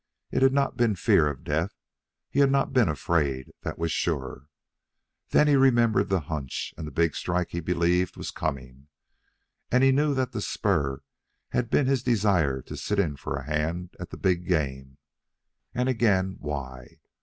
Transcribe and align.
It 0.31 0.41
had 0.41 0.51
not 0.51 0.77
been 0.77 0.95
fear 0.95 1.29
of 1.29 1.43
death. 1.43 1.75
He 2.31 2.39
had 2.39 2.49
not 2.49 2.73
been 2.73 2.89
afraid, 2.89 3.51
that 3.61 3.77
was 3.77 3.91
sure. 3.91 4.47
Then 5.29 5.47
he 5.47 5.55
remembered 5.55 6.09
the 6.09 6.21
hunch 6.21 6.73
and 6.75 6.87
the 6.87 6.91
big 6.91 7.13
strike 7.13 7.49
he 7.51 7.59
believed 7.59 8.17
was 8.17 8.31
coming, 8.31 8.87
and 9.69 9.83
he 9.83 9.91
knew 9.91 10.15
that 10.15 10.31
the 10.31 10.41
spur 10.41 11.03
had 11.49 11.69
been 11.69 11.85
his 11.85 12.01
desire 12.01 12.63
to 12.63 12.75
sit 12.75 12.97
in 12.97 13.15
for 13.15 13.35
a 13.35 13.43
hand 13.45 13.91
at 13.99 14.09
that 14.09 14.17
big 14.23 14.47
game. 14.47 14.97
And 15.75 15.87
again 15.87 16.37
why? 16.39 16.97